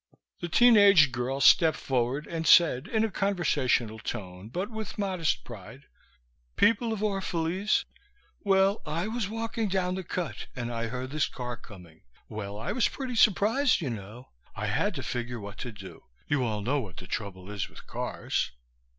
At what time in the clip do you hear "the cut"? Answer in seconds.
9.93-10.47